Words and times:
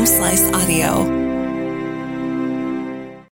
Home 0.00 0.06
Slice 0.06 0.50
Audio. 0.54 1.04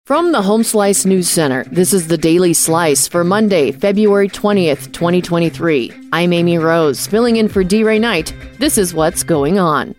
From 0.04 0.32
the 0.32 0.42
Home 0.42 0.62
Slice 0.62 1.06
News 1.06 1.26
Center, 1.26 1.64
this 1.64 1.94
is 1.94 2.08
the 2.08 2.18
Daily 2.18 2.52
Slice 2.52 3.08
for 3.08 3.24
Monday, 3.24 3.72
February 3.72 4.28
20th, 4.28 4.92
2023. 4.92 6.10
I'm 6.12 6.34
Amy 6.34 6.58
Rose, 6.58 7.06
filling 7.06 7.36
in 7.36 7.48
for 7.48 7.64
D. 7.64 7.84
Ray 7.84 7.98
Knight. 7.98 8.34
This 8.58 8.76
is 8.76 8.92
what's 8.92 9.22
going 9.22 9.58
on. 9.58 9.94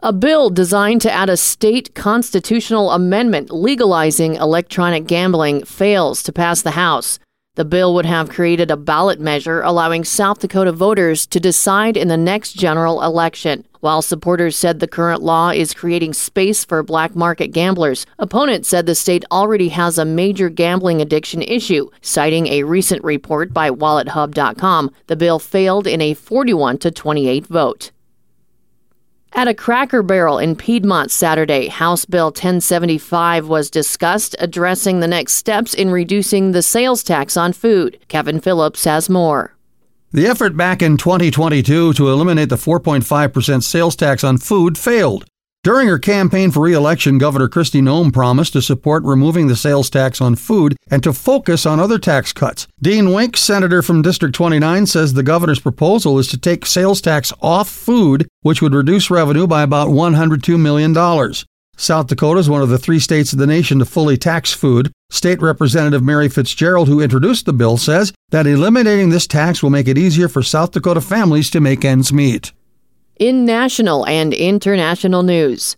A 0.00 0.12
bill 0.12 0.50
designed 0.50 1.00
to 1.00 1.10
add 1.10 1.30
a 1.30 1.38
state 1.38 1.94
constitutional 1.94 2.90
amendment 2.90 3.50
legalizing 3.50 4.34
electronic 4.34 5.06
gambling 5.06 5.64
fails 5.64 6.22
to 6.24 6.34
pass 6.34 6.60
the 6.60 6.72
House. 6.72 7.18
The 7.56 7.64
bill 7.64 7.94
would 7.94 8.06
have 8.06 8.30
created 8.30 8.72
a 8.72 8.76
ballot 8.76 9.20
measure 9.20 9.60
allowing 9.60 10.02
South 10.02 10.40
Dakota 10.40 10.72
voters 10.72 11.24
to 11.28 11.38
decide 11.38 11.96
in 11.96 12.08
the 12.08 12.16
next 12.16 12.54
general 12.54 13.00
election. 13.00 13.64
While 13.78 14.02
supporters 14.02 14.56
said 14.56 14.80
the 14.80 14.88
current 14.88 15.22
law 15.22 15.50
is 15.50 15.72
creating 15.72 16.14
space 16.14 16.64
for 16.64 16.82
black 16.82 17.14
market 17.14 17.52
gamblers, 17.52 18.06
opponents 18.18 18.68
said 18.68 18.86
the 18.86 18.96
state 18.96 19.24
already 19.30 19.68
has 19.68 19.98
a 19.98 20.04
major 20.04 20.48
gambling 20.48 21.00
addiction 21.00 21.42
issue. 21.42 21.90
Citing 22.00 22.48
a 22.48 22.64
recent 22.64 23.04
report 23.04 23.52
by 23.52 23.70
WalletHub.com, 23.70 24.90
the 25.06 25.14
bill 25.14 25.38
failed 25.38 25.86
in 25.86 26.00
a 26.00 26.14
41 26.14 26.78
to 26.78 26.90
28 26.90 27.46
vote. 27.46 27.92
At 29.36 29.48
a 29.48 29.54
Cracker 29.54 30.04
Barrel 30.04 30.38
in 30.38 30.54
Piedmont 30.54 31.10
Saturday, 31.10 31.66
House 31.66 32.04
Bill 32.04 32.26
1075 32.26 33.48
was 33.48 33.68
discussed, 33.68 34.36
addressing 34.38 35.00
the 35.00 35.08
next 35.08 35.32
steps 35.32 35.74
in 35.74 35.90
reducing 35.90 36.52
the 36.52 36.62
sales 36.62 37.02
tax 37.02 37.36
on 37.36 37.52
food. 37.52 37.98
Kevin 38.06 38.40
Phillips 38.40 38.84
has 38.84 39.10
more. 39.10 39.56
The 40.12 40.28
effort 40.28 40.56
back 40.56 40.82
in 40.82 40.96
2022 40.96 41.94
to 41.94 42.08
eliminate 42.10 42.48
the 42.48 42.54
4.5% 42.54 43.64
sales 43.64 43.96
tax 43.96 44.22
on 44.22 44.38
food 44.38 44.78
failed. 44.78 45.24
During 45.64 45.88
her 45.88 45.98
campaign 45.98 46.50
for 46.50 46.60
re-election, 46.60 47.16
Governor 47.16 47.48
Kristi 47.48 47.80
Noem 47.80 48.12
promised 48.12 48.52
to 48.52 48.60
support 48.60 49.02
removing 49.02 49.46
the 49.46 49.56
sales 49.56 49.88
tax 49.88 50.20
on 50.20 50.36
food 50.36 50.76
and 50.90 51.02
to 51.02 51.14
focus 51.14 51.64
on 51.64 51.80
other 51.80 51.98
tax 51.98 52.34
cuts. 52.34 52.68
Dean 52.82 53.14
Wink, 53.14 53.34
senator 53.34 53.80
from 53.80 54.02
District 54.02 54.34
29, 54.34 54.84
says 54.84 55.14
the 55.14 55.22
governor's 55.22 55.60
proposal 55.60 56.18
is 56.18 56.28
to 56.28 56.36
take 56.36 56.66
sales 56.66 57.00
tax 57.00 57.32
off 57.40 57.66
food, 57.70 58.28
which 58.42 58.60
would 58.60 58.74
reduce 58.74 59.10
revenue 59.10 59.46
by 59.46 59.62
about 59.62 59.88
$102 59.88 60.60
million. 60.60 60.92
South 61.78 62.08
Dakota 62.08 62.40
is 62.40 62.50
one 62.50 62.60
of 62.60 62.68
the 62.68 62.78
three 62.78 63.00
states 63.00 63.32
in 63.32 63.38
the 63.38 63.46
nation 63.46 63.78
to 63.78 63.86
fully 63.86 64.18
tax 64.18 64.52
food. 64.52 64.92
State 65.08 65.40
Representative 65.40 66.02
Mary 66.02 66.28
Fitzgerald, 66.28 66.88
who 66.88 67.00
introduced 67.00 67.46
the 67.46 67.54
bill, 67.54 67.78
says 67.78 68.12
that 68.28 68.46
eliminating 68.46 69.08
this 69.08 69.26
tax 69.26 69.62
will 69.62 69.70
make 69.70 69.88
it 69.88 69.96
easier 69.96 70.28
for 70.28 70.42
South 70.42 70.72
Dakota 70.72 71.00
families 71.00 71.48
to 71.48 71.60
make 71.62 71.86
ends 71.86 72.12
meet. 72.12 72.52
In 73.20 73.44
national 73.44 74.04
and 74.08 74.34
international 74.34 75.22
news, 75.22 75.76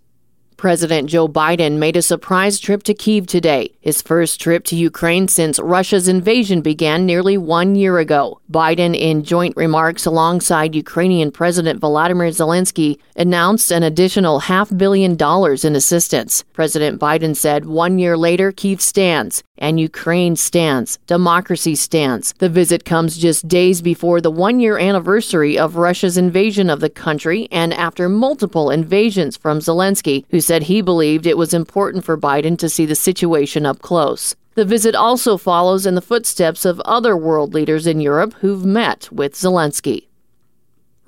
President 0.57 1.11
Joe 1.11 1.29
Biden 1.29 1.77
made 1.77 1.95
a 1.95 2.01
surprise 2.01 2.59
trip 2.59 2.83
to 2.85 2.95
Kiev 2.95 3.27
today, 3.27 3.77
his 3.83 4.01
first 4.01 4.41
trip 4.41 4.65
to 4.65 4.75
Ukraine 4.75 5.29
since 5.29 5.59
Russia's 5.59 6.09
invasion 6.09 6.63
began 6.63 7.05
nearly 7.05 7.37
one 7.37 7.75
year 7.75 7.99
ago. 7.99 8.41
Biden, 8.51 8.99
in 8.99 9.23
joint 9.23 9.55
remarks 9.55 10.07
alongside 10.07 10.75
Ukrainian 10.75 11.31
President 11.31 11.79
Volodymyr 11.79 12.31
Zelensky, 12.31 12.99
announced 13.17 13.71
an 13.71 13.83
additional 13.83 14.39
half 14.39 14.75
billion 14.75 15.15
dollars 15.15 15.63
in 15.63 15.77
assistance. 15.77 16.43
President 16.55 16.99
Biden 16.99 17.37
said 17.37 17.67
one 17.67 17.99
year 17.99 18.17
later, 18.17 18.51
Kiev 18.51 18.81
stands 18.81 19.45
and 19.59 19.81
Ukraine 19.81 20.37
stands. 20.37 20.99
Democracy 21.07 21.75
stands. 21.75 22.33
The 22.39 22.49
visit 22.49 22.85
comes 22.85 23.17
just 23.17 23.49
days 23.49 23.83
before 23.83 24.21
the 24.21 24.31
one 24.31 24.61
year 24.61 24.79
anniversary 24.79 25.59
of 25.59 25.77
Russia's 25.77 26.17
invasion 26.17 26.71
of 26.71 26.81
the 26.81 26.91
country 26.91 27.49
and 27.51 27.73
after 27.75 28.09
multiple 28.09 28.71
invasions 28.71 29.37
from 29.37 29.59
Zelensky, 29.59 30.25
who 30.31 30.41
said 30.41 30.65
he 30.65 30.81
believed 30.81 31.27
it 31.27 31.39
was 31.39 31.55
important 31.55 32.05
for 32.05 32.17
Biden 32.17 32.59
to 32.59 32.69
see 32.69 32.87
the 32.87 32.95
situation 32.95 33.67
up 33.67 33.81
close. 33.81 34.35
The 34.57 34.65
visit 34.65 34.95
also 34.95 35.37
follows 35.37 35.85
in 35.85 35.97
the 35.97 36.01
footsteps 36.01 36.65
of 36.65 36.81
other 36.81 37.15
world 37.15 37.53
leaders 37.53 37.87
in 37.87 38.01
Europe 38.01 38.33
who've 38.41 38.65
met 38.65 39.13
with 39.13 39.35
Zelensky. 39.35 40.07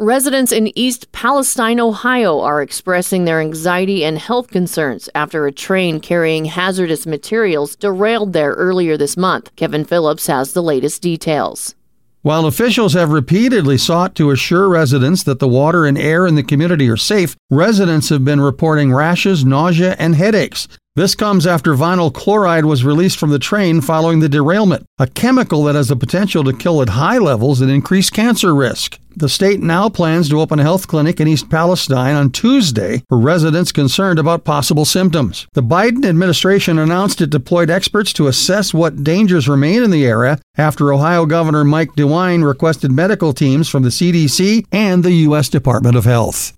Residents 0.00 0.53
in 0.53 0.70
East 0.78 1.10
Palestine, 1.10 1.81
Ohio 1.81 2.38
are 2.38 2.62
expressing 2.62 3.25
their 3.25 3.41
anxiety 3.41 4.04
and 4.04 4.16
health 4.16 4.47
concerns 4.48 5.09
after 5.12 5.44
a 5.44 5.50
train 5.50 5.98
carrying 5.98 6.44
hazardous 6.44 7.04
materials 7.04 7.75
derailed 7.75 8.32
there 8.32 8.53
earlier 8.53 8.97
this 8.97 9.16
month. 9.16 9.50
Kevin 9.56 9.84
Phillips 9.84 10.28
has 10.28 10.53
the 10.53 10.62
latest 10.62 11.03
details. 11.03 11.75
While 12.22 12.47
officials 12.47 12.92
have 12.92 13.10
repeatedly 13.10 13.76
sought 13.76 14.14
to 14.14 14.31
assure 14.31 14.69
residents 14.69 15.25
that 15.25 15.41
the 15.41 15.48
water 15.48 15.84
and 15.84 15.98
air 15.98 16.28
in 16.28 16.37
the 16.37 16.44
community 16.44 16.88
are 16.88 16.97
safe, 16.97 17.37
residents 17.50 18.08
have 18.10 18.25
been 18.25 18.41
reporting 18.41 18.94
rashes, 18.94 19.44
nausea, 19.44 19.97
and 19.98 20.14
headaches. 20.14 20.69
This 20.98 21.14
comes 21.14 21.47
after 21.47 21.75
vinyl 21.75 22.12
chloride 22.12 22.64
was 22.64 22.84
released 22.84 23.20
from 23.20 23.31
the 23.31 23.38
train 23.38 23.81
following 23.81 24.19
the 24.19 24.28
derailment, 24.28 24.84
a 24.98 25.06
chemical 25.06 25.62
that 25.62 25.76
has 25.76 25.86
the 25.86 25.94
potential 25.94 26.42
to 26.42 26.53
kill 26.53 26.82
at 26.82 26.88
high 26.88 27.19
levels 27.19 27.60
and 27.60 27.70
increase 27.70 28.10
cancer 28.10 28.53
risk. 28.53 28.98
The 29.14 29.28
state 29.28 29.60
now 29.60 29.88
plans 29.88 30.28
to 30.28 30.41
open 30.41 30.58
a 30.58 30.64
health 30.64 30.88
clinic 30.88 31.20
in 31.20 31.28
East 31.28 31.48
Palestine 31.48 32.16
on 32.16 32.32
Tuesday 32.32 33.04
for 33.08 33.16
residents 33.16 33.70
concerned 33.70 34.19
about 34.19 34.42
possible 34.42 34.84
symptoms. 34.84 35.47
The 35.53 35.62
Biden 35.62 36.04
administration 36.04 36.81
announced 36.81 37.20
it 37.20 37.31
deployed 37.31 37.70
experts 37.70 38.12
to 38.14 38.26
assess 38.26 38.75
what 38.75 39.04
dangers 39.04 39.48
remain 39.48 39.84
in 39.84 39.92
the 39.92 40.04
area 40.04 40.41
after 40.56 40.92
Ohio 40.92 41.26
Governor 41.26 41.62
Mike 41.62 41.92
DeWine 41.92 42.44
requested 42.44 42.91
medical 42.91 43.32
teams 43.32 43.69
from 43.69 43.84
the 43.84 43.91
CDC 43.91 44.66
and 44.72 45.04
the 45.04 45.12
U.S. 45.12 45.48
Department 45.48 45.94
of 45.94 46.06
Health. 46.06 46.57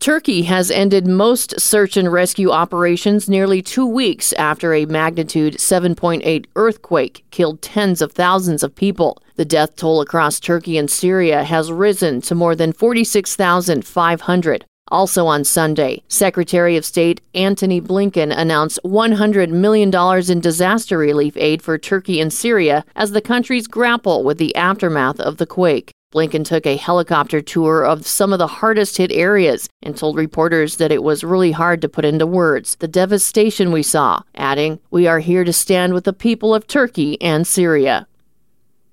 Turkey 0.00 0.40
has 0.42 0.70
ended 0.70 1.06
most 1.06 1.60
search 1.60 1.98
and 1.98 2.10
rescue 2.10 2.50
operations 2.50 3.28
nearly 3.28 3.60
two 3.60 3.84
weeks 3.84 4.32
after 4.32 4.72
a 4.72 4.86
magnitude 4.86 5.58
7.8 5.58 6.46
earthquake 6.56 7.22
killed 7.30 7.60
tens 7.60 8.00
of 8.00 8.12
thousands 8.12 8.62
of 8.62 8.74
people. 8.74 9.22
The 9.36 9.44
death 9.44 9.76
toll 9.76 10.00
across 10.00 10.40
Turkey 10.40 10.78
and 10.78 10.90
Syria 10.90 11.44
has 11.44 11.70
risen 11.70 12.22
to 12.22 12.34
more 12.34 12.56
than 12.56 12.72
46,500. 12.72 14.64
Also 14.88 15.26
on 15.26 15.44
Sunday, 15.44 16.02
Secretary 16.08 16.78
of 16.78 16.86
State 16.86 17.20
Antony 17.34 17.78
Blinken 17.78 18.34
announced 18.34 18.78
$100 18.82 19.50
million 19.50 19.94
in 20.30 20.40
disaster 20.40 20.96
relief 20.96 21.36
aid 21.36 21.60
for 21.60 21.76
Turkey 21.76 22.22
and 22.22 22.32
Syria 22.32 22.86
as 22.96 23.10
the 23.10 23.20
countries 23.20 23.66
grapple 23.66 24.24
with 24.24 24.38
the 24.38 24.56
aftermath 24.56 25.20
of 25.20 25.36
the 25.36 25.46
quake. 25.46 25.92
Blinken 26.12 26.44
took 26.44 26.66
a 26.66 26.76
helicopter 26.76 27.40
tour 27.40 27.84
of 27.84 28.04
some 28.04 28.32
of 28.32 28.40
the 28.40 28.48
hardest 28.48 28.96
hit 28.96 29.12
areas 29.12 29.68
and 29.80 29.96
told 29.96 30.16
reporters 30.16 30.76
that 30.78 30.90
it 30.90 31.04
was 31.04 31.22
really 31.22 31.52
hard 31.52 31.80
to 31.82 31.88
put 31.88 32.04
into 32.04 32.26
words 32.26 32.74
the 32.76 32.88
devastation 32.88 33.70
we 33.70 33.84
saw, 33.84 34.22
adding, 34.34 34.80
We 34.90 35.06
are 35.06 35.20
here 35.20 35.44
to 35.44 35.52
stand 35.52 35.94
with 35.94 36.02
the 36.02 36.12
people 36.12 36.52
of 36.52 36.66
Turkey 36.66 37.20
and 37.22 37.46
Syria. 37.46 38.08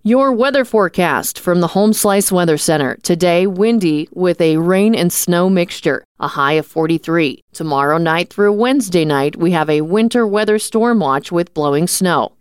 Your 0.04 0.32
weather 0.32 0.64
forecast 0.64 1.40
from 1.40 1.60
the 1.60 1.70
Home 1.70 1.92
Slice 1.92 2.32
Weather 2.32 2.58
Center. 2.58 2.98
Today, 3.02 3.48
windy 3.48 4.08
with 4.14 4.40
a 4.40 4.58
rain 4.58 4.94
and 4.94 5.12
snow 5.12 5.50
mixture, 5.50 6.04
a 6.20 6.28
high 6.28 6.54
of 6.54 6.68
43. 6.68 7.42
Tomorrow 7.52 7.98
night 7.98 8.32
through 8.32 8.54
Wednesday 8.54 9.06
night, 9.06 9.36
we 9.36 9.52
have 9.52 9.72
a 9.72 9.82
winter 9.82 10.28
weather 10.28 10.60
storm 10.60 11.00
watch 11.00 11.32
with 11.32 11.54
blowing 11.56 11.88
snow. 11.88 12.37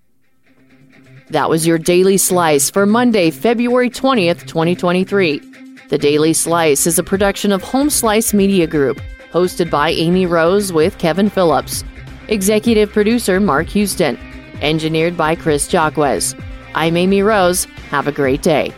That 1.31 1.51
was 1.51 1.67
your 1.67 1.77
Daily 1.77 2.19
Slice 2.19 2.71
for 2.71 2.87
Monday, 2.87 3.33
February 3.33 3.91
20th, 3.91 4.47
2023. 4.47 5.41
The 5.89 5.99
Daily 5.99 6.33
Slice 6.33 6.87
is 6.87 7.01
a 7.01 7.03
production 7.03 7.51
of 7.51 7.63
Home 7.65 7.91
Slice 7.91 8.33
Media 8.33 8.69
Group, 8.69 9.01
hosted 9.33 9.69
by 9.69 9.91
Amy 9.91 10.25
Rose 10.27 10.73
with 10.73 10.99
Kevin 10.99 11.29
Phillips. 11.29 11.83
Executive 12.29 12.93
producer 12.93 13.41
Mark 13.41 13.67
Houston. 13.71 14.17
Engineered 14.63 15.17
by 15.17 15.35
Chris 15.35 15.67
Jacquez. 15.67 16.41
I'm 16.77 16.97
Amy 16.97 17.23
Rose. 17.23 17.65
Have 17.91 18.07
a 18.07 18.13
great 18.13 18.43
day. 18.43 18.73